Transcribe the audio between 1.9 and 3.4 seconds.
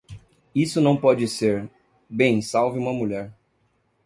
bem salve uma mulher.